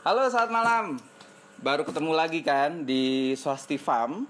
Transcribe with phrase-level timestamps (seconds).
[0.00, 0.84] Halo, selamat malam.
[1.60, 4.24] Baru ketemu lagi kan di Swasti Farm.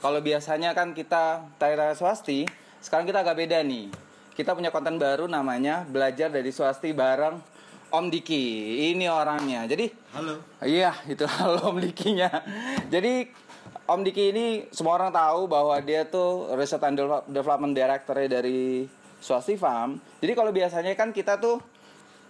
[0.00, 2.48] Kalau biasanya kan kita Taira Swasti,
[2.80, 3.92] sekarang kita agak beda nih.
[4.32, 7.36] Kita punya konten baru namanya Belajar dari Swasti bareng
[7.92, 8.44] Om Diki.
[8.96, 9.68] Ini orangnya.
[9.68, 10.40] Jadi, Halo.
[10.64, 12.32] iya, itu halo Om Dikinya.
[12.88, 13.28] Jadi
[13.84, 18.88] Om Diki ini semua orang tahu bahwa dia tuh Research and Develop- Development Director dari
[19.20, 20.00] Swasti Farm.
[20.24, 21.60] Jadi kalau biasanya kan kita tuh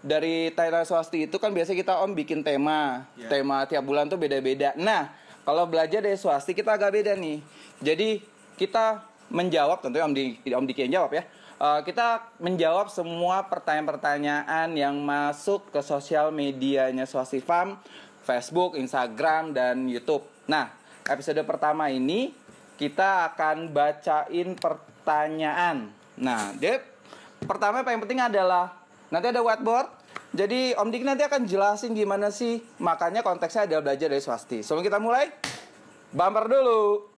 [0.03, 3.07] dari Taira Swasti itu kan biasa kita om bikin tema.
[3.15, 3.31] Ya.
[3.31, 4.75] tema tiap bulan tuh beda-beda.
[4.75, 5.15] Nah
[5.47, 7.39] kalau belajar dari swasti kita agak beda nih.
[7.79, 8.23] Jadi
[8.59, 11.23] kita menjawab tentunya om di om Diki yang jawab ya.
[11.63, 17.79] Eh, kita menjawab semua pertanyaan-pertanyaan yang masuk ke sosial medianya Swasti Farm
[18.27, 20.27] Facebook Instagram dan YouTube.
[20.51, 20.75] Nah
[21.07, 22.35] episode pertama ini
[22.75, 25.95] kita akan bacain pertanyaan.
[26.19, 26.83] Nah dia
[27.47, 28.82] pertama yang paling penting adalah
[29.13, 30.01] nanti ada whiteboard.
[30.33, 34.65] Jadi Om Dik nanti akan jelasin gimana sih makanya konteksnya adalah belajar dari swasti.
[34.65, 35.29] Sebelum kita mulai,
[36.09, 37.13] bumper dulu.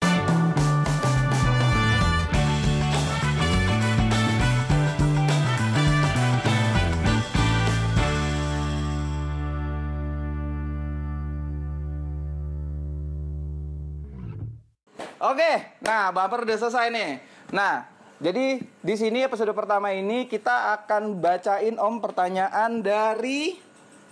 [15.23, 17.11] Oke, nah bumper udah selesai nih.
[17.53, 23.57] Nah, jadi di sini episode pertama ini kita akan bacain Om pertanyaan dari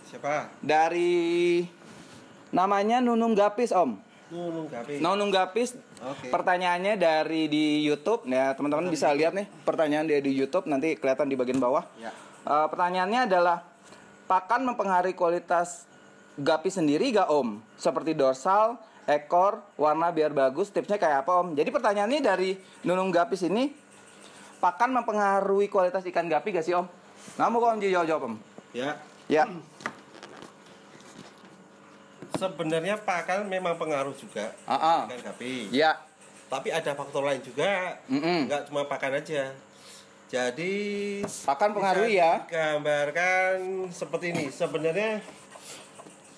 [0.09, 0.49] Siapa?
[0.59, 1.61] dari
[2.51, 4.11] namanya Nunung Gapis Om.
[4.31, 5.03] Nunung Gapi.
[5.03, 5.75] Nunung Gapis.
[5.99, 6.31] Oke.
[6.31, 8.23] Pertanyaannya dari di YouTube.
[8.31, 11.83] Ya, teman-teman bisa lihat nih pertanyaan dia di YouTube nanti kelihatan di bagian bawah.
[11.99, 12.15] Ya.
[12.47, 13.67] Eh, pertanyaannya adalah
[14.31, 15.83] pakan mempengaruhi kualitas
[16.39, 17.59] gapi sendiri gak Om?
[17.75, 20.71] Seperti dorsal, ekor, warna biar bagus.
[20.71, 21.59] Tipsnya kayak apa Om?
[21.59, 22.55] Jadi pertanyaannya dari
[22.87, 23.75] Nunung Gapis ini
[24.61, 26.85] pakan mempengaruhi kualitas ikan gapi gak sih Om?
[27.41, 28.35] Mau kok Om jawab jawab Om.
[28.77, 29.01] Ya.
[29.25, 29.49] Ya.
[32.37, 34.53] Sebenarnya pakan memang pengaruh juga.
[34.69, 34.99] Ah, ah.
[35.09, 35.73] Ikan gapi.
[35.73, 35.97] Ya.
[36.47, 37.97] Tapi ada faktor lain juga.
[38.05, 38.45] Mm-mm.
[38.47, 39.51] Enggak cuma pakan aja.
[40.31, 40.75] Jadi
[41.43, 42.33] Pakan pengaruhi bisa ya.
[42.47, 44.45] Gambarkan seperti ini.
[44.47, 45.19] Sebenarnya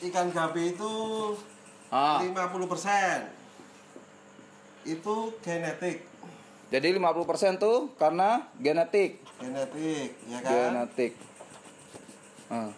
[0.09, 0.94] ikan gapi itu
[1.94, 2.18] Ah.
[2.25, 3.30] 50%
[4.90, 5.16] itu
[5.46, 6.09] genetik.
[6.74, 9.22] Jadi 50% tuh karena genetik.
[9.38, 10.74] Genetik, ya kan?
[10.74, 11.14] Genetik.
[12.50, 12.74] Ah.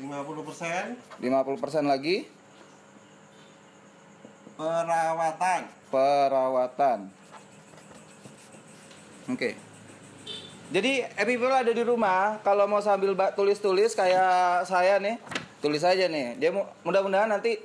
[0.00, 2.24] 50% 50% lagi
[4.56, 5.60] perawatan.
[5.92, 6.98] perawatan.
[9.28, 9.52] Oke.
[10.72, 15.20] Jadi happy people ada di rumah kalau mau sambil tulis-tulis kayak saya nih,
[15.60, 16.40] tulis aja nih.
[16.40, 17.60] Dia mu- mudah-mudahan nanti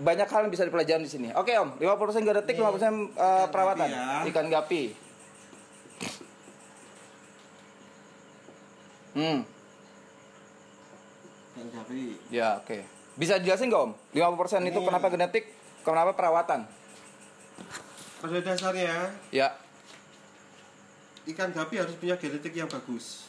[0.00, 1.28] banyak hal yang bisa dipelajari di sini.
[1.32, 3.84] Oke Om, 50% genetik, Ini 50% eh, ikan perawatan.
[3.84, 4.24] gapi ya.
[4.26, 4.82] Ikan gapi.
[9.10, 9.42] Hmm,
[11.52, 12.02] Ikan gapi.
[12.30, 12.78] ya oke.
[13.14, 13.92] Bisa dijelasin nggak Om?
[14.14, 14.86] 50% itu Ini.
[14.86, 15.44] kenapa genetik,
[15.82, 16.60] kenapa perawatan?
[18.20, 19.52] Pada dasarnya Ya,
[21.26, 23.28] ikan gapi harus punya genetik yang bagus.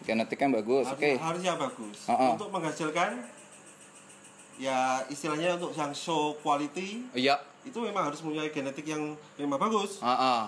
[0.00, 0.88] genetiknya bagus.
[0.88, 1.10] Harus, Oke.
[1.14, 2.32] harus yang bagus Uh-uh.
[2.32, 3.20] untuk menghasilkan
[4.60, 7.40] ya istilahnya untuk yang show quality Iya.
[7.64, 9.96] itu memang harus mempunyai genetik yang memang bagus.
[10.00, 10.42] Ah, ah.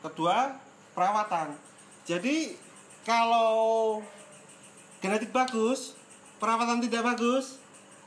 [0.00, 0.60] Kedua
[0.92, 1.56] perawatan.
[2.04, 2.56] Jadi
[3.02, 4.00] kalau
[5.00, 5.96] genetik bagus,
[6.36, 7.56] perawatan tidak bagus,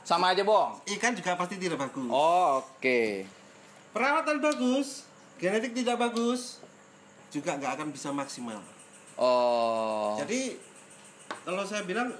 [0.04, 0.78] Sama aja, Bong.
[0.86, 2.06] ikan juga pasti tidak bagus.
[2.06, 3.24] Oh, oke.
[3.90, 5.08] Perawatan bagus,
[5.40, 6.60] genetik tidak bagus,
[7.32, 8.60] juga nggak akan bisa maksimal.
[9.16, 10.14] Oh.
[10.20, 10.58] Jadi
[11.42, 12.12] kalau saya bilang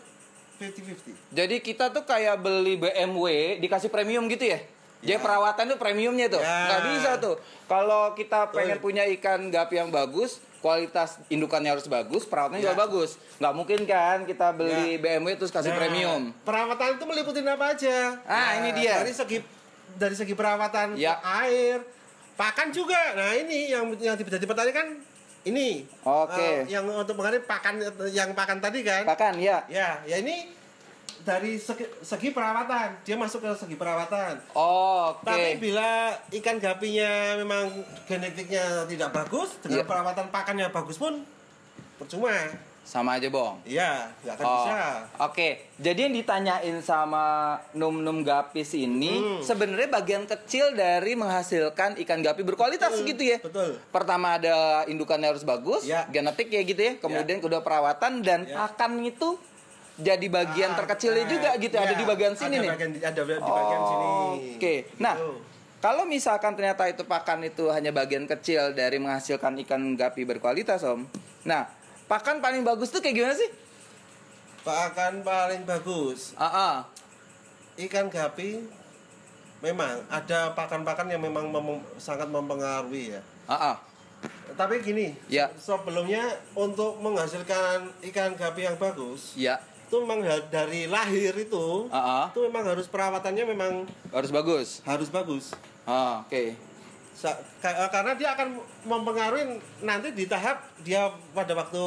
[0.71, 1.35] 50-50.
[1.35, 4.61] Jadi kita tuh kayak beli BMW dikasih premium gitu ya?
[5.05, 5.21] Jadi Ya.
[5.21, 6.41] perawatan tuh premiumnya tuh.
[6.41, 6.57] Ya.
[6.65, 7.37] Nggak bisa tuh.
[7.69, 12.73] Kalau kita pengen punya ikan gapi yang bagus, kualitas indukannya harus bagus, perawatannya Ya.
[12.73, 13.21] juga bagus.
[13.37, 16.33] Nggak mungkin kan kita beli BMW terus kasih Nah, premium.
[16.41, 18.17] Perawatan itu meliputi apa aja?
[18.25, 19.05] Ah, ini dia.
[19.05, 19.39] Dari segi
[19.95, 21.21] dari segi perawatan Ya.
[21.21, 21.85] air,
[22.41, 23.13] pakan juga.
[23.13, 24.87] Nah, ini yang yang petani kan
[25.45, 25.85] ini.
[26.03, 26.67] Oke.
[26.67, 29.05] Eh, yang untuk mengenai pakan yang pakan tadi kan?
[29.05, 29.65] Pakan ya.
[29.69, 30.53] Ya, ya ini
[31.25, 33.01] dari segi, segi perawatan.
[33.05, 34.41] Dia masuk ke segi perawatan.
[34.53, 35.25] Oh, Oke.
[35.25, 37.73] Tapi bila ikan gapinya memang
[38.05, 39.89] genetiknya tidak bagus, dengan Iya.
[39.89, 41.25] perawatan pakannya bagus pun
[41.97, 42.33] percuma.
[42.85, 43.65] Sama aja, Bong.
[43.65, 44.77] Iya, nggak akan Oh, bisa.
[45.25, 47.25] Oke, jadi yang ditanyain sama
[47.73, 49.41] Num Num Gapis ini Hmm.
[49.41, 53.39] sebenarnya bagian kecil dari menghasilkan ikan gapi berkualitas Betul, gitu ya.
[53.41, 53.81] betul.
[53.89, 56.05] Pertama ada indukannya harus bagus, Ya.
[56.07, 56.93] genetik ya gitu ya.
[57.01, 58.69] Kemudian kedua perawatan dan Ya.
[58.69, 59.41] pakan itu
[59.97, 61.75] jadi bagian Ah, terkecilnya ah, juga gitu.
[61.75, 62.71] Ada iya, di bagian sini ada nih.
[62.71, 64.09] Bagian, ada di bagian sini.
[64.61, 64.75] Oke.
[64.99, 65.31] Nah, Gitu.
[65.81, 71.09] kalau misalkan ternyata itu pakan itu hanya bagian kecil dari menghasilkan ikan gapi berkualitas, Om.
[71.45, 71.65] Nah,
[72.05, 73.51] pakan paling bagus tuh kayak gimana sih?
[74.61, 76.75] pakan paling bagus Ah, ah.
[77.77, 78.65] ikan gapi
[79.61, 83.77] memang ada pakan-pakan yang memang mem- sangat mempengaruhi ya Ah, ah.
[84.55, 85.53] tapi gini Ya.
[85.55, 86.25] sebelumnya
[86.55, 89.61] untuk menghasilkan ikan gapi yang bagus Ya.
[89.85, 92.27] itu memang dari lahir itu Ah, ah.
[92.31, 93.73] itu memang harus perawatannya memang
[94.09, 94.81] Harus bagus.
[94.83, 95.53] harus bagus
[95.85, 96.33] Ah, oke.
[96.33, 96.57] Eh,
[97.89, 98.49] karena dia akan
[98.83, 99.45] mempengaruhi
[99.81, 101.83] nanti di tahap dia pada waktu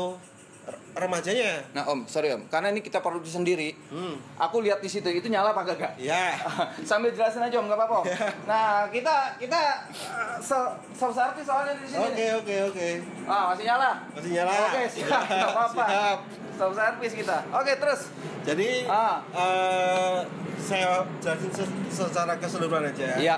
[0.63, 2.47] re- remajanya Nah, Om, sorry Om.
[2.47, 3.71] Karena ini kita produksi sendiri.
[3.88, 4.15] hmm.
[4.38, 5.94] Aku lihat di situ itu nyala apa kagak?
[5.95, 6.33] ya
[6.89, 7.97] Sambil jelasin aja Om, nggak apa-apa.
[7.97, 8.06] Om.
[8.45, 9.62] Nah, kita kita
[10.09, 12.01] uh, se- self service soalnya di sini.
[12.01, 12.88] oke oke oke
[13.25, 13.91] Ah, masih nyala.
[14.12, 15.21] masih nyala Oke, siap.
[15.23, 15.83] Nggak apa-apa.
[15.85, 16.19] Siap.
[16.57, 17.38] Self service kita.
[17.51, 18.01] Oke, terus.
[18.41, 19.19] jadi Ah.
[19.30, 20.18] eh,
[20.57, 23.35] saya jelasin se- secara keseluruhan aja Iya.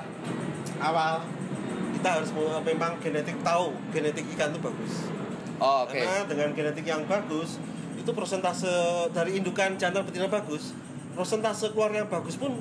[0.80, 1.20] awal
[2.00, 2.32] kita harus
[2.64, 4.94] memang genetik tahu genetik ikan itu bagus
[5.60, 5.92] Oh, oke.
[5.92, 7.60] karena dengan genetik yang bagus
[7.94, 8.72] itu persentase
[9.12, 10.72] dari indukan jantan betina bagus
[11.12, 12.56] persentase keluar yang bagus pun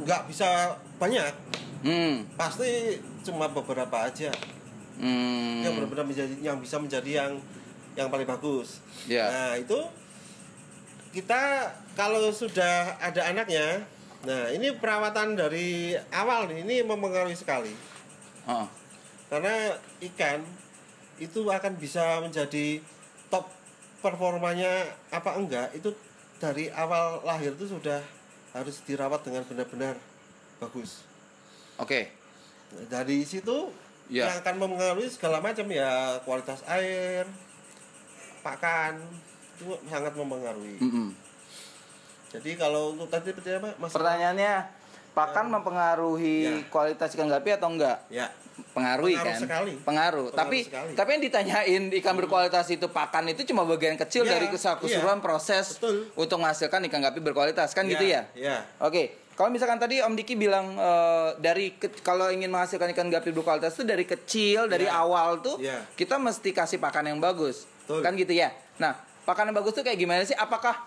[0.00, 1.34] nggak bisa banyak
[1.76, 2.22] Hmm.
[2.34, 4.30] pasti cuma beberapa aja
[4.96, 5.60] Hmm.
[5.60, 7.32] yang benar-benar menjadi yang bisa menjadi yang
[7.92, 9.26] yang paling bagus Iya.
[9.26, 9.76] nah itu
[11.10, 11.42] kita
[11.94, 13.82] kalau sudah ada anaknya
[14.22, 17.74] nah ini perawatan dari awal nih ini mempengaruhi sekali
[18.46, 18.66] Ah.
[19.26, 19.74] karena
[20.12, 20.40] ikan
[21.18, 22.78] itu akan bisa menjadi
[23.26, 23.50] top
[23.98, 25.90] performanya apa enggak itu
[26.38, 27.98] dari awal lahir itu sudah
[28.54, 29.98] harus dirawat dengan benar-benar
[30.56, 31.02] bagus
[31.76, 32.08] Oke.
[32.72, 33.68] Nah, dari situ
[34.06, 34.30] Ya.
[34.30, 37.26] yang akan mempengaruhi segala macam ya kualitas air
[38.38, 39.02] pakan
[39.58, 41.10] itu sangat mempengaruhi Mm-mm.
[42.30, 44.54] jadi kalau untuk tadi tadi apa mas Pertanyaannya,
[45.16, 46.52] pakan mempengaruhi Ya.
[46.68, 48.04] kualitas ikan gapi atau enggak?
[48.08, 48.28] ya
[48.72, 49.38] Pengaruhi Pengaruh kan?
[49.38, 49.72] sekali.
[49.78, 50.26] Pengaruh.
[50.26, 50.92] Pengaruh tapi sekali.
[50.92, 54.84] tapi yang ditanyain ikan berkualitas itu pakan itu cuma bagian kecil Ya, dari keseluruhan
[55.14, 55.24] iya.
[55.24, 56.08] proses Betul.
[56.14, 58.28] untuk menghasilkan ikan gapi berkualitas kan gitu ya?
[58.34, 59.24] ya Oke.
[59.32, 63.72] Kalau misalkan tadi Om Diki bilang eh, dari ke- kalau ingin menghasilkan ikan gapi berkualitas
[63.74, 64.96] itu dari kecil, dari Ya.
[64.98, 65.84] awal tuh Ya.
[65.92, 67.68] kita mesti kasih pakan yang bagus.
[67.84, 68.00] Betul.
[68.00, 68.48] Kan gitu ya.
[68.76, 70.32] Nah, pakan yang bagus tuh kayak gimana sih?
[70.34, 70.80] Apakah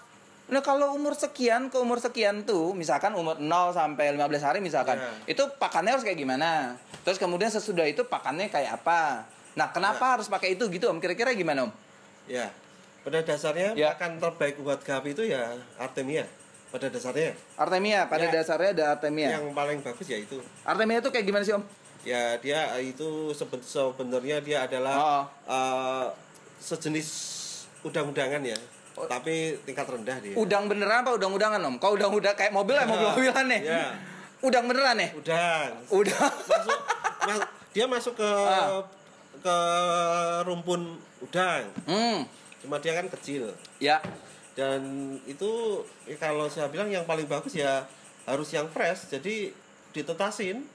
[0.50, 4.98] Nah, kalau umur sekian ke umur sekian tuh, misalkan umur 0 sampai 15 hari misalkan,
[4.98, 5.10] Ya.
[5.30, 6.74] itu pakannya harus kayak gimana?
[7.06, 9.30] Terus kemudian sesudah itu pakannya kayak apa?
[9.54, 10.12] Nah, kenapa Ya.
[10.18, 10.98] harus pakai itu gitu Om?
[10.98, 11.72] Kira-kira gimana Om?
[12.26, 12.50] Ya,
[13.02, 13.94] pada dasarnya Ya.
[13.94, 16.26] pakan terbaik buat gapi itu ya Artemia.
[16.70, 18.32] Pada dasarnya Artemia, pada Ya.
[18.32, 19.30] dasarnya ada Artemia.
[19.38, 20.38] yang paling bagus ya itu.
[20.62, 21.62] Artemia itu kayak gimana sih Om?
[22.02, 25.24] Ya dia itu seben- sebenarnya dia adalah Oh.
[25.46, 26.06] eh,
[26.60, 27.08] sejenis
[27.82, 28.58] udang-udangan ya.
[29.06, 30.34] Tapi tingkat rendah dia.
[30.34, 31.76] Udang beneran apa udang-udangan Om?
[31.78, 33.62] Kalau udang-udang kayak mobil ya mobil-mobilan nih.
[33.64, 33.86] Ya.
[34.40, 35.10] Udang beneran nih?
[35.14, 35.70] Udang.
[35.90, 36.32] Udang.
[36.44, 36.80] Masuk,
[37.22, 38.84] ma- dia masuk ke Ah.
[39.38, 39.58] ke
[40.44, 41.64] rumpun udang.
[41.86, 42.28] Hmm.
[42.58, 43.54] Cuma dia kan kecil.
[43.78, 44.02] Ya.
[44.52, 44.84] dan
[45.24, 45.48] itu
[46.04, 47.88] eh, kalau saya bilang yang paling bagus ya
[48.26, 49.56] harus yang fresh jadi
[49.90, 50.68] ditetasin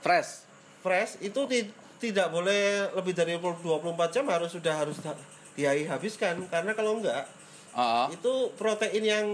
[0.00, 0.48] Fresh.
[0.80, 1.68] fresh itu ti-
[2.00, 3.76] tidak boleh lebih dari 24
[4.10, 5.20] jam harus sudah harus da-
[5.52, 7.28] dihabiskan karena kalau enggak
[7.76, 8.06] Heeh.
[8.10, 9.26] itu protein yang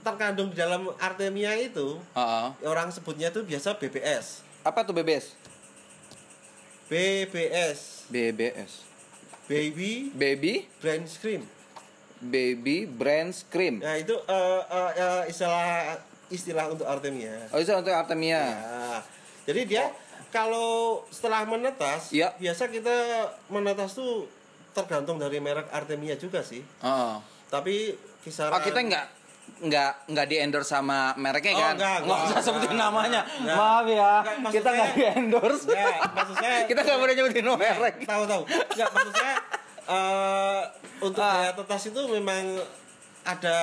[0.00, 2.46] terkandung di dalam artemia itu Heeh.
[2.64, 5.38] orang sebutnya itu biasa BBS Apa tuh BBS?
[6.86, 8.72] BBS BBS.
[9.46, 11.46] baby Baby brain scream
[12.20, 13.78] baby brain cream.
[13.78, 15.96] nah itu eh, eh, eh, istilah
[16.28, 18.38] istilah untuk artemia Oh, itu untuk Artemia.
[18.38, 19.02] Ya.
[19.46, 19.90] Jadi dia
[20.30, 22.30] kalau setelah menetas, Ya.
[22.36, 22.94] biasa kita
[23.48, 24.30] menetas tuh
[24.72, 26.60] tergantung dari merek Artemia juga sih.
[26.60, 27.14] Heeh.
[27.46, 29.06] Tapi kisaran Oh, kita nggak
[29.60, 31.74] nggak nggak di endorse sama mereknya Oh, kan?
[31.74, 32.30] enggak, Nggak enggak.
[32.30, 33.20] usah sebutin namanya.
[33.34, 33.56] Enggak.
[33.56, 35.64] Maaf ya, Enggak, maksud kita nggak di endorse.
[35.66, 37.94] Enggak, maksud saya- kita nggak boleh nyebutin merek.
[38.04, 38.42] tahu tahu.
[38.46, 39.34] Enggak maksud saya
[39.90, 40.60] eh,
[41.00, 41.34] untuk Ah.
[41.36, 42.44] daya tetas itu memang
[43.20, 43.56] ada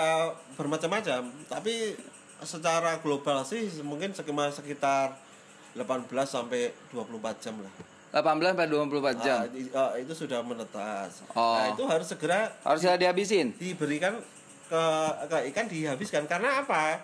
[0.54, 1.96] bermacam-macam, tapi
[2.40, 5.16] secara global sih mungkin sekitar sekitar
[5.74, 7.08] 18 sampai 24
[7.40, 7.72] jam lah.
[8.10, 9.40] 18 sampai 24 jam.
[9.44, 9.48] Ah,
[9.78, 11.22] ah, itu sudah menetas.
[11.32, 11.54] Oh.
[11.54, 13.52] Nah, itu harus segera Harus sudah dihabisin.
[13.54, 14.16] diberikan
[14.68, 14.84] ke
[15.26, 17.00] ke ikan dihabiskan karena apa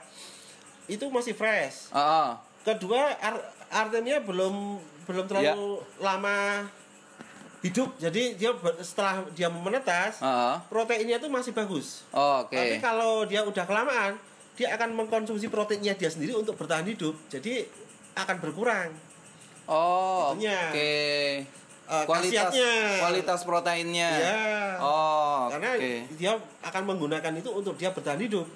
[0.83, 2.29] itu masih fresh Heeh.
[2.61, 6.03] kedua ar- artemia belum belum terlalu Ya.
[6.03, 6.67] lama
[7.63, 8.51] hidup jadi dia
[8.83, 10.55] setelah dia menetas Heeh.
[10.67, 12.51] proteinnya itu masih bagus Oh, Oke.
[12.51, 14.19] tapi kalau dia udah kelamaan
[14.53, 17.63] dia akan mengkonsumsi proteinnya dia sendiri untuk bertahan hidup jadi
[18.13, 18.91] akan berkurang
[19.65, 20.39] Oh, oke.
[20.39, 20.59] Itunya.
[21.83, 22.51] Eh, kualitas
[22.97, 24.09] kualitas proteinnya.
[24.09, 24.37] ya
[24.79, 25.75] Oh, karena
[26.09, 28.47] dia akan menggunakan itu untuk dia bertahan hidup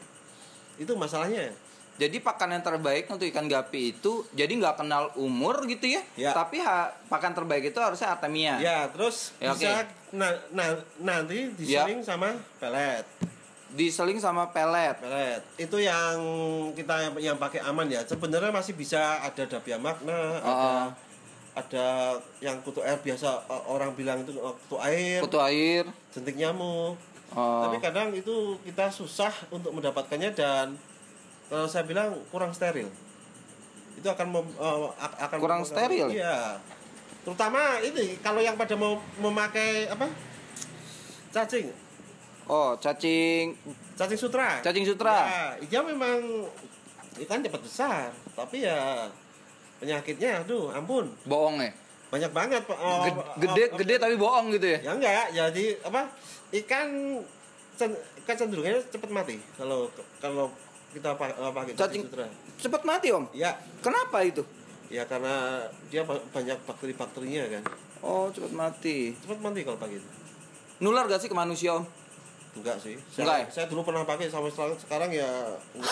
[0.76, 1.52] itu masalahnya
[1.98, 6.02] Jadi pakan yang terbaik untuk ikan gapi itu jadi nggak kenal umur gitu ya.
[6.14, 6.30] Ya.
[6.30, 8.62] Tapi ha- pakan terbaik itu harusnya Artemia.
[8.62, 10.14] Ya, terus Ya, bisa oke.
[10.14, 11.90] na- na- nanti Ya.
[11.90, 13.02] diseling sama pelet.
[13.70, 14.96] Diseling sama pelet.
[14.96, 16.16] pelet itu yang
[16.72, 20.88] kita yang, pakai aman ya sebenarnya masih bisa ada dabia magna ada Ah.
[21.54, 21.88] ada
[22.38, 25.84] yang kutu air biasa uh, orang bilang itu uh, kutu air Kutu air.
[26.10, 26.96] jentik nyamuk
[27.28, 27.60] Oh.
[27.62, 28.32] tapi kadang itu
[28.64, 30.80] kita susah untuk mendapatkannya dan
[31.46, 32.88] kalau saya bilang kurang steril
[33.94, 36.08] itu akan mem- uh, ak- akan Kurang steril?
[36.08, 36.56] iya
[37.22, 40.08] terutama ini kalau yang pada mau memakai apa
[41.30, 41.68] cacing
[42.48, 43.52] Oh, cacing
[43.94, 45.28] cacing sutra cacing sutra.
[45.28, 46.48] ya dia memang
[47.20, 49.04] ikan cepat besar tapi ya
[49.78, 51.72] penyakitnya aduh ampun Bohong ya.
[52.08, 52.78] banyak banget Pak.
[52.78, 54.80] Oh, Gede, oh, gede, oh, gede tapi bohong gitu ya.
[54.80, 56.02] ya enggak jadi apa
[56.56, 57.20] ikan
[57.76, 60.48] cen- kecenderungannya cepat mati kalau kalau
[60.90, 61.20] kita eh,
[61.52, 62.26] pakai Cacing- cacing sutra
[62.58, 63.30] Cepet mati, Om.
[63.34, 64.42] ya Kenapa itu?
[64.88, 65.62] ya karena
[65.92, 67.64] dia ba- banyak bakteri-bakterinya kan
[68.00, 69.12] Oh, cepet mati.
[69.14, 70.10] cepat mati kalau pakai itu
[70.80, 71.86] Nular gak sih ke manusia, Om?
[72.58, 73.46] Enggak sih saya, Enggak ya?
[73.50, 75.30] saya dulu pernah pakai sampai sekarang, sekarang ya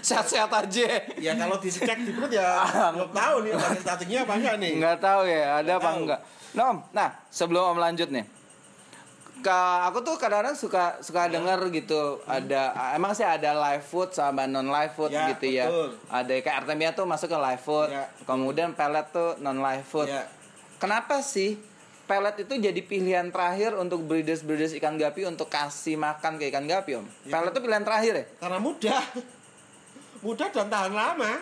[0.00, 0.86] Sehat-sehat aja.
[1.16, 2.62] ya kalau dicek di perut ya
[2.94, 5.98] belum tahu nih pakai cacingnya apa enggak nih Nggak tahu ya, ada apa tahu.
[6.00, 6.20] enggak.
[6.48, 8.26] Nah, Om, nah, sebelum Om lanjut nih.
[9.38, 14.46] Ka, aku tuh kadang-kadang suka suka denger gitu ada emang sih ada live food sama
[14.46, 15.94] non live food Ya, gitu ya betul.
[16.10, 20.06] ada kayak Artemia tuh masuk ke live food Ya, kemudian pellet tuh non live food
[20.06, 20.26] Ya.
[20.76, 21.54] kenapa sih
[22.08, 26.64] pellet itu jadi pilihan terakhir untuk breeders breeders ikan gapi untuk kasih makan ke ikan
[26.64, 27.04] gapi om.
[27.22, 27.36] Ya.
[27.36, 28.24] pellet tuh pilihan terakhir ya?
[28.40, 29.02] Karena mudah.
[30.18, 31.38] Mudah dan tahan lama.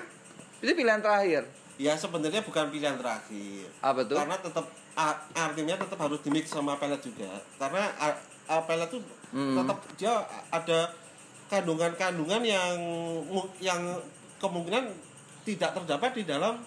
[0.59, 1.47] Itu pilihan terakhir?
[1.77, 3.71] Ya sebenarnya bukan pilihan terakhir.
[3.79, 4.19] Apa tuh?
[4.19, 4.67] Karena tetap
[5.33, 7.31] artinya tetap harus dimix sama pelet juga.
[7.57, 8.19] Karena a-
[8.49, 9.59] a- pelet tuh Hmm.
[9.59, 10.13] tetap dia
[10.49, 10.89] ada
[11.47, 12.75] kandungan-kandungan yang
[13.59, 13.83] yang
[14.37, 14.91] kemungkinan
[15.43, 16.59] tidak terdapat di dalam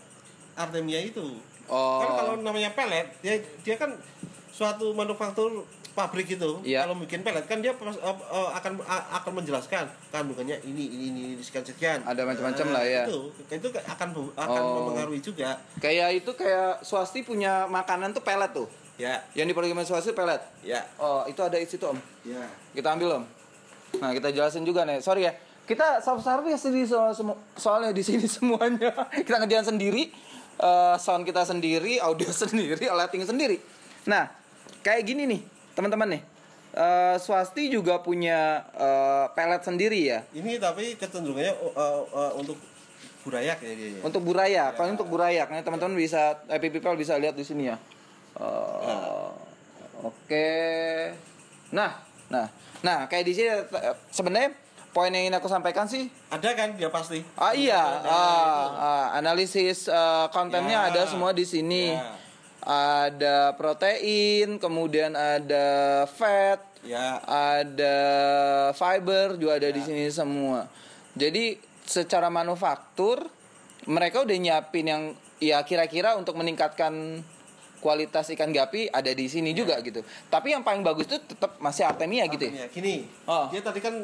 [0.56, 1.36] artemia itu
[1.70, 2.02] oh.
[2.02, 3.94] Kan kalau namanya pelet dia dia kan
[4.50, 6.84] suatu manufaktur pabrik itu Iya.
[6.84, 11.06] kalau bikin pelet kan dia pas- eh, eh, akan a- akan menjelaskan kandungannya ini ini
[11.10, 12.00] ini, ini sekian sekian.
[12.04, 13.04] Ada macam-macam lah ya.
[13.04, 14.76] itu itu akan akan Oh.
[14.86, 15.60] mempengaruhi juga.
[15.78, 18.68] Kayak itu kayak swasti punya makanan tuh pellet tuh.
[18.96, 19.24] Ya.
[19.32, 20.84] Yang diproduksi swasti pellet ya.
[20.96, 22.00] Oh itu ada isi tuh om?
[22.22, 22.48] Ya.
[22.72, 23.24] Kita ambil om.
[23.98, 25.00] Nah kita jelasin juga nih.
[25.00, 25.34] Sorry ya.
[25.64, 27.12] Kita self service di soal
[27.56, 28.92] soalnya di sini semuanya.
[29.16, 30.12] Kita ngerjain sendiri
[30.60, 33.58] eh, sound kita sendiri audio sendiri lighting sendiri.
[34.06, 34.30] Nah
[34.84, 35.42] kayak gini nih
[35.74, 36.24] teman-teman nih.
[36.70, 40.20] Eh, swasti juga punya eh, pelet sendiri ya?
[40.36, 42.62] Ini tapi kecenderungannya uh, uh, uh, untuk
[43.20, 44.02] burayak ya dia ya.
[44.06, 45.50] untuk burayak kalau untuk burayak.
[45.50, 47.78] Nih teman-teman bisa eh, people bisa lihat di sini ya.
[48.38, 49.30] Eh,
[50.06, 50.50] oke.
[51.74, 52.46] Nah nah
[52.86, 53.50] nah kayak di sini
[54.14, 54.54] sebenarnya
[54.90, 58.76] poin yang ingin aku sampaikan sih ada kan dia pasti Ah iya, Ada ah, itu.
[58.76, 60.90] ah, analisis eh, kontennya Ya.
[60.90, 61.94] ada semua di sini.
[61.94, 62.18] Ya.
[62.60, 65.68] Ada protein, kemudian ada
[66.06, 67.98] fat, ya ada
[68.74, 69.86] fiber juga ada di Ya.
[69.86, 70.68] sini semua.
[71.16, 73.24] Jadi secara manufaktur
[73.86, 75.04] mereka udah nyiapin yang
[75.40, 77.24] ya kira-kira untuk meningkatkan
[77.80, 80.00] kualitas ikan gapi ada di sini juga gitu.
[80.28, 82.46] Tapi yang paling bagus itu tetap masih Artemia gitu.
[82.46, 82.68] ya?
[82.68, 83.48] Gini Oh.
[83.48, 83.96] dia tadi kan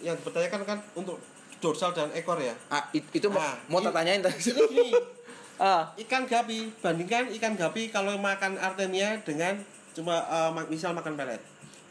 [0.00, 1.18] yang dipertanyakan kan untuk
[1.58, 4.38] dorsal dan ekor ya Ah, it- itu mau, Nah, mau tak tanyain tadi.
[4.46, 4.90] ini gini
[5.60, 9.58] ah, ikan gapi bandingkan ikan gapi kalau makan artemia dengan
[9.90, 11.42] cuma uh, misal makan pelet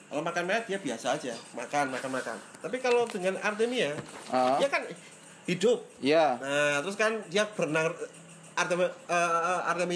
[0.08, 3.92] kalau makan pelet dia biasa aja makan makan makan tapi kalau dengan artemia
[4.32, 4.88] ah, dia kan
[5.44, 6.40] hidup ya.
[6.40, 7.92] nah terus kan dia berenang
[8.58, 8.90] artemia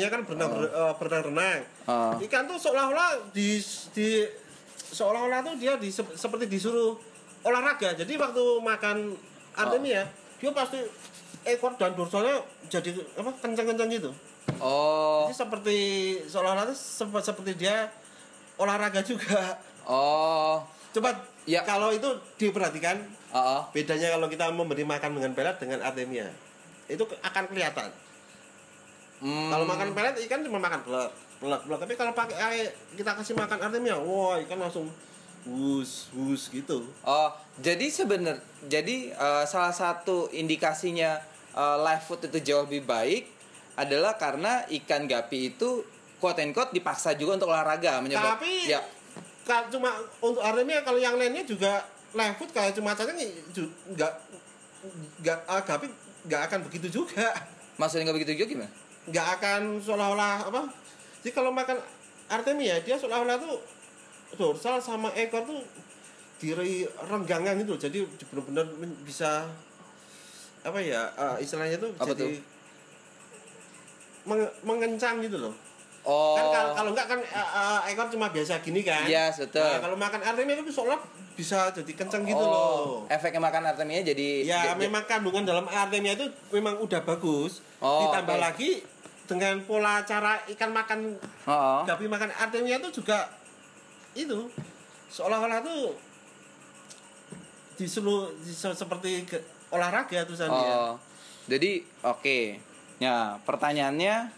[0.05, 1.59] uh, kan berenang ber- uh, berenang renang.
[1.89, 2.13] Ah.
[2.21, 3.57] ikan tuh seolah-olah di
[3.97, 4.21] di
[4.93, 6.93] seolah-olah tuh dia di, sep- seperti disuruh
[7.41, 7.97] olahraga.
[7.97, 9.17] Jadi waktu makan
[9.57, 10.05] artemia
[10.37, 10.77] dia pasti
[11.41, 12.37] ekor dan dorsalnya
[12.69, 14.11] jadi apa kencang-kencang gitu.
[14.61, 15.77] Oh, jadi seperti
[16.29, 17.89] seolah-olah sep- seperti dia
[18.61, 19.57] olahraga juga.
[19.89, 20.61] Oh,
[20.93, 21.17] coba
[21.49, 21.65] Ya.
[21.65, 22.05] kalau itu
[22.37, 23.01] diperhatikan
[23.33, 23.61] ah, ah.
[23.73, 26.29] bedanya kalau kita memberi makan dengan pelet dengan artemia
[26.85, 27.89] itu akan kelihatan
[29.21, 29.53] Hmm.
[29.53, 33.37] kalau makan pelet ikan cuma makan belak belak belak tapi kalau pakai air kita kasih
[33.37, 34.89] makan artemia wah ikan langsung
[35.45, 38.37] wus wus gitu Oh, jadi sebenar,
[38.69, 41.21] jadi eh, salah satu indikasinya
[41.53, 43.29] eh, live food itu jauh lebih baik
[43.77, 45.85] adalah karena ikan gapi itu
[46.21, 48.81] quote and quote dipaksa juga untuk olahraga menyebab tapi ya
[49.73, 49.89] cuma
[50.21, 51.81] untuk artemia kalau yang lainnya juga
[52.13, 53.29] live food kayak cuma cacing
[53.97, 54.13] nggak
[55.25, 55.89] nggak ah, gapi
[56.29, 57.33] nggak akan begitu juga
[57.81, 58.71] maksudnya nggak begitu juga gimana?
[59.03, 60.61] Nggak akan seolah-olah apa
[61.21, 61.77] jadi kalau makan
[62.27, 63.57] artemia dia seolah-olah tuh
[64.33, 65.59] dorsal sama ekor tuh
[66.37, 67.81] diri renggangan gitu loh.
[67.81, 68.65] jadi benar-benar
[69.01, 69.45] bisa
[70.61, 72.37] apa ya eh, istilahnya tuh Apa jadi
[74.23, 75.55] menge- mengencang gitu loh
[76.01, 76.33] Oh.
[76.33, 76.45] Kan
[76.81, 79.05] kalau, enggak kan eh, eh, ekor cuma biasa gini kan.
[79.05, 79.61] Yes, betul.
[79.61, 80.97] Nah, kalau makan artemia itu seolah
[81.31, 82.85] bisa jadi kenceng gitu Oh, loh.
[83.07, 87.61] Efeknya makan artemia jadi Ya, memang kandungan dalam artemia itu memang udah bagus.
[87.77, 88.43] Oh, Ditambah oke.
[88.43, 88.71] lagi
[89.23, 91.81] dengan pola cara ikan makan Oh, oh.
[91.85, 93.31] gapi makan artemia itu juga
[94.11, 94.51] itu
[95.07, 95.95] seolah-olah tuh
[97.73, 100.75] di seluruh seperti ke- olahraga tuh Sandia.
[100.91, 100.93] Oh.
[101.47, 102.59] Jadi oke.
[102.99, 104.29] Ya, pertanyaannya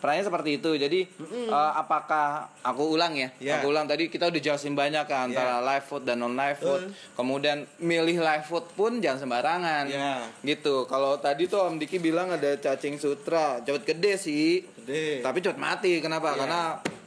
[0.00, 0.70] pertanyaan seperti itu.
[0.74, 3.28] Jadi eh, apakah aku ulang ya?
[3.38, 3.60] Ya.
[3.60, 6.88] Aku ulang tadi kita udah jelasin banyak kan antara live food dan non live food.
[6.88, 7.14] Betul.
[7.14, 9.84] Kemudian milih live food pun jangan sembarangan.
[9.86, 10.24] Ya.
[10.40, 10.88] Gitu.
[10.88, 14.64] Kalau tadi tuh Om Diki bilang ada cacing sutra, cepet gede sih.
[14.82, 15.20] Gede.
[15.20, 16.00] Tapi cepet mati.
[16.00, 16.32] Kenapa?
[16.32, 16.38] Iya.
[16.42, 16.60] Karena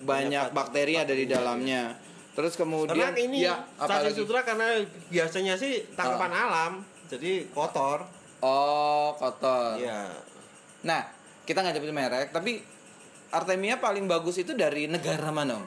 [0.03, 1.97] banyak Banyak bakteri ada di dalamnya.
[2.33, 4.81] Terus kemudian Karena ini ya cacing sutra karena
[5.13, 6.71] biasanya sih tangkapan alam,
[7.05, 8.05] jadi kotor.
[8.41, 9.77] Oh, kotor.
[9.77, 10.11] Iya.
[10.83, 11.07] Nah,
[11.47, 12.59] kita nggak nyebut merek, tapi
[13.33, 15.57] Artemia paling bagus itu dari negara mana?
[15.57, 15.65] Om?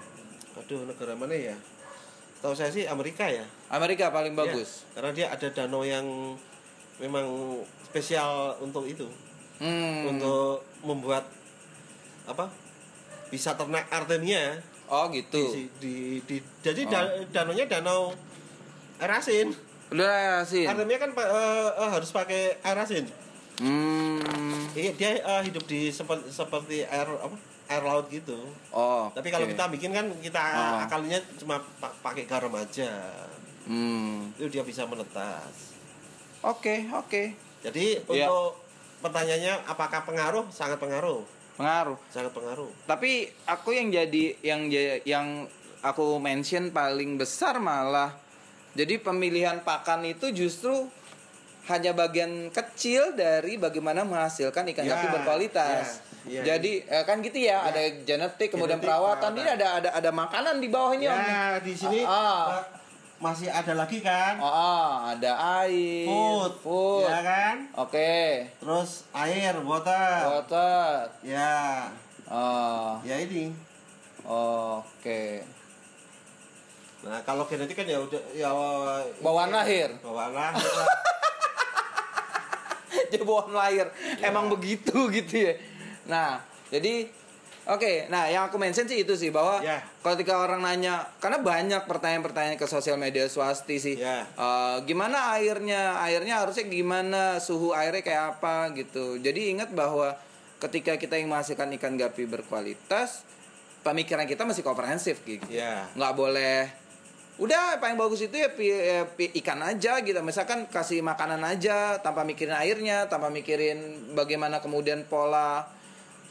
[0.56, 1.58] Aduh, negara mana ya?
[2.38, 3.42] Tahu saya sih Amerika ya.
[3.68, 4.86] Amerika paling Iya, bagus.
[4.94, 6.06] karena dia ada danau yang
[6.96, 7.26] memang
[7.82, 9.04] spesial untuk itu,
[9.58, 10.14] Hmm.
[10.14, 11.26] untuk membuat
[12.24, 12.46] apa?
[13.28, 15.50] Bisa ternak artemia Oh gitu.
[15.50, 18.14] di, di, di- jadi da- danaunya danau
[18.96, 19.50] air asin.
[19.90, 20.46] Udah.
[20.46, 21.26] Artemia kan eh,
[21.74, 23.04] eh, harus pakai air asin.
[23.58, 24.22] Hmm.
[24.72, 27.34] Iya, dia eh, hidup di seperti seperti air apa?
[27.66, 28.38] Air laut gitu.
[28.70, 29.10] Oh.
[29.10, 30.86] Tapi kalau kita bikin kan kita Ah.
[30.86, 32.90] akalinya cuma pa- pakai garam aja.
[33.66, 34.30] Hmm.
[34.32, 35.74] Itu dia bisa menetas.
[36.40, 37.34] Oke, oke.
[37.60, 38.30] Jadi Iya.
[38.30, 38.62] untuk
[39.00, 40.46] pertanyaannya apakah pengaruh?
[40.48, 41.26] Sangat pengaruh.
[41.56, 41.98] Pengaruh.
[42.06, 42.70] Sangat pengaruh.
[42.86, 44.70] Tapi aku yang jadi yang
[45.02, 45.26] yang
[45.80, 48.14] aku mention paling besar malah
[48.72, 50.86] jadi pemilihan pakan itu justru
[51.66, 55.98] hanya bagian kecil dari bagaimana menghasilkan ikan gapi berkualitas.
[55.98, 56.42] ya, ya.
[56.44, 59.30] Jadi eh, kan gitu ya, ada genetik kemudian Genetik, perawatan.
[59.30, 59.40] perawatan.
[59.40, 61.16] Ini ada ada ada makanan di bawah ini Om.
[61.16, 62.58] Ya, di sini Ah.
[62.58, 62.64] eh,
[63.16, 64.36] masih ada lagi kan?
[64.36, 65.32] Oh, ah, ada
[65.64, 66.52] air, Food.
[66.60, 67.08] food.
[67.08, 67.56] Ya kan?
[67.74, 70.18] Oke, Terus air, water.
[70.28, 71.08] water.
[71.22, 71.88] Ya,
[72.26, 73.54] Oh, ya ini.
[74.22, 75.22] oke.
[77.06, 78.50] Nah, kalau genetik kan ya udah ya
[79.22, 79.94] Bawaan lahir.
[80.02, 80.58] Bawaan lahir.
[80.76, 80.88] lah.
[83.06, 83.86] Jadi bawaan lahir.
[84.18, 84.28] Ya.
[84.28, 85.54] Emang begitu gitu ya.
[86.06, 87.06] Nah, jadi
[87.66, 89.82] Oke, nah yang aku mention sih itu sih bahwa Ya.
[89.98, 94.22] ketika orang nanya, karena banyak pertanyaan-pertanyaan ke sosial media swasti sih, Ya.
[94.22, 99.18] Eh, gimana airnya, airnya harusnya gimana, suhu airnya kayak apa gitu.
[99.18, 100.14] Jadi ingat bahwa
[100.62, 103.26] ketika kita ingin menghasilkan ikan gapi berkualitas,
[103.82, 105.90] pemikiran kita masih komprehensif gitu ya.
[105.90, 106.70] nggak boleh
[107.36, 112.00] udah paling bagus itu ya, pi- ya pi- ikan aja gitu misalkan kasih makanan aja
[112.00, 113.76] tanpa mikirin airnya tanpa mikirin
[114.14, 115.68] bagaimana kemudian pola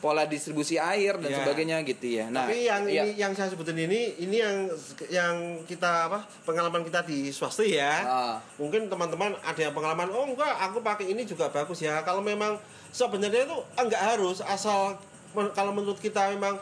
[0.06, 1.42] pola distribusi air dan Ya.
[1.42, 3.02] sebagainya gitu ya nah Tapi yang iya.
[3.02, 4.70] ini yang saya sebutin ini ini yang
[5.10, 5.34] yang
[5.66, 8.06] kita apa pengalaman kita di swasta ya.
[8.06, 8.38] Ah.
[8.56, 12.00] Mungkin teman-teman ada yang pengalaman oh enggak aku pakai ini juga bagus ya.
[12.02, 14.94] Kalau memang sebenarnya itu enggak harus asal
[15.34, 16.54] men- kalau menurut kita memang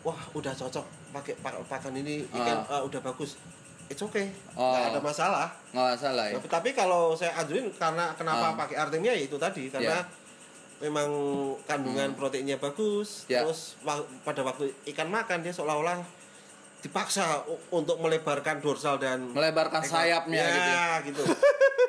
[0.00, 2.74] wah udah cocok pakai pa- pakan ini ikan Ah.
[2.74, 3.36] ah, udah bagus.
[3.86, 4.32] It's okay.
[4.52, 4.68] Oh.
[4.70, 5.48] Enggak ada masalah.
[5.68, 8.56] nggak salah ya Tapi, tapi kalau saya ajuin karena kenapa Ah.
[8.56, 10.08] pakai artemia ya itu tadi karena Ya.
[10.80, 11.08] Memang
[11.64, 13.42] kandungan proteinnya bagus Ya.
[13.42, 15.98] terus wa- pada waktu ikan makan dia seolah-olah
[16.78, 19.90] dipaksa untuk melebarkan dorsal dan melebarkan ekor.
[19.92, 20.86] sayapnya ya, gitu ya.
[21.02, 21.22] gitu.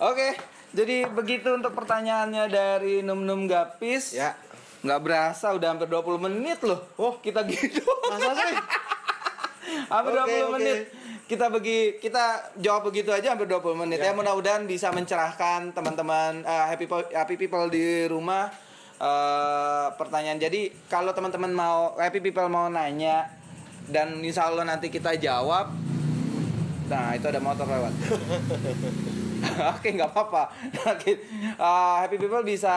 [0.00, 0.28] oke
[0.70, 4.38] jadi begitu untuk pertanyaannya dari num num gapis ya.
[4.78, 7.18] nggak berasa udah hampir 20 menit loh Oh.
[7.18, 8.54] kita gitu Masa sih?
[9.92, 10.52] hampir Oke, 20 oke.
[10.54, 10.78] menit
[11.28, 12.24] kita bagi kita
[12.56, 14.12] jawab begitu aja hampir 20 menit ya, Ya.
[14.12, 18.48] mudah-mudahan bisa mencerahkan teman-teman eh, happy po- happy people di rumah
[18.96, 23.28] eh, pertanyaan jadi kalau teman-teman mau happy people mau nanya
[23.84, 25.68] dan insya Allah nanti kita jawab
[26.88, 27.92] nah itu ada motor lewat
[29.70, 30.50] Oke nggak apa-apa.
[30.98, 31.14] Eh,
[31.96, 32.74] happy people bisa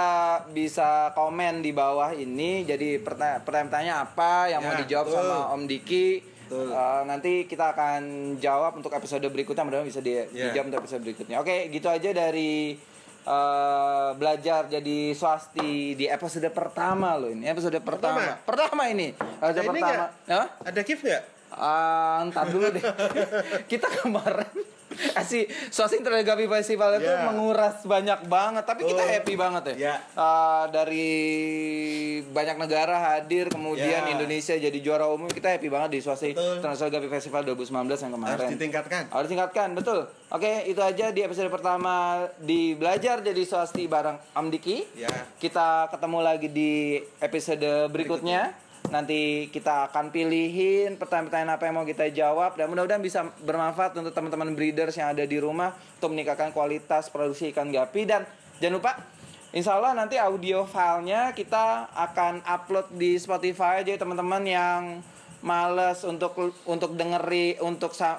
[0.48, 2.62] bisa komen di bawah ini.
[2.62, 5.18] Jadi pertanyaan pertanyaan apa yang mau Ya, dijawab betul.
[5.18, 6.08] sama Om Diki.
[6.52, 6.68] Betul.
[6.68, 8.02] Eh, nanti kita akan
[8.36, 9.64] jawab untuk episode berikutnya.
[9.64, 10.52] Mudah-mudahan bisa di, Ya.
[10.52, 11.40] dijawab untuk episode berikutnya.
[11.40, 12.76] Oke, gitu aja dari
[13.22, 17.48] eh, belajar jadi swasti di episode pertama loh ini.
[17.48, 18.36] Episode pertama.
[18.44, 19.16] Pertama, ini.
[19.16, 19.88] Episode Ada ini pertama.
[19.88, 20.10] nggak?
[20.28, 20.48] Hah?
[20.68, 21.24] Ada gift nggak?
[21.52, 22.84] Ah, ntar dulu deh.
[23.72, 24.52] kita kemarin
[25.20, 27.26] asih Swasing Gapi Festival itu Ya.
[27.26, 29.08] menguras banyak banget, tapi kita Oh.
[29.08, 29.76] happy banget ya.
[29.78, 29.96] Ya.
[30.14, 31.10] Ah, dari
[32.24, 34.12] banyak negara hadir, kemudian Ya.
[34.12, 36.32] Indonesia jadi juara umum, kita happy banget di.
[36.34, 38.34] International Gapi Festival 2019 yang kemarin.
[38.38, 39.04] Harus ditingkatkan.
[39.10, 40.00] Harus tingkatkan, betul.
[40.28, 41.94] Oke, itu aja di episode pertama
[42.38, 44.88] di belajar jadi swasti bareng Amdiki.
[44.96, 45.12] Ya.
[45.36, 46.72] Kita ketemu lagi di
[47.20, 48.71] episode berikutnya.
[48.92, 54.12] Nanti kita akan pilihin pertanyaan-pertanyaan apa yang mau kita jawab dan mudah-mudahan bisa bermanfaat untuk
[54.12, 58.04] teman-teman breeders yang ada di rumah untuk meningkatkan kualitas produksi ikan gapi.
[58.04, 58.28] Dan
[58.60, 58.92] jangan lupa
[59.52, 63.84] Insya Allah nanti audio filenya kita akan upload di Spotify.
[63.84, 65.04] Jadi teman-teman yang
[65.44, 68.16] males untuk untuk dengeri untuk eh,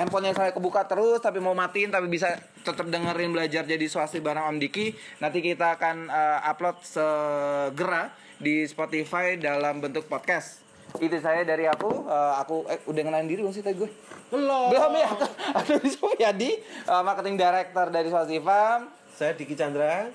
[0.00, 4.54] handphonenya saya kebuka terus tapi mau matiin tapi bisa tetap dengerin belajar jadi swasti bareng
[4.54, 10.62] Om Diki nanti kita akan eh, upload segera di Spotify dalam bentuk podcast
[10.94, 13.90] itu saya dari aku Eh, aku eh, udah ngenalin diri belum sih tadi gue
[14.28, 14.70] Belum.
[14.70, 15.10] belum ya
[15.58, 20.10] aduh Supriyadi eh, marketing director dari Swasti Farm Saya Diki Chandra.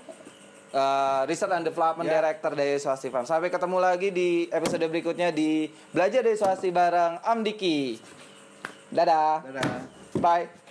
[0.69, 2.19] uh, Research and Development Ya.
[2.19, 3.23] Director dari Swasti Farm.
[3.23, 7.95] Sampai ketemu lagi di episode berikutnya di Belajar dari Swasti bareng Om Diki.
[8.89, 9.39] Dadah.
[9.41, 9.71] Dadah.
[10.19, 10.68] Bye.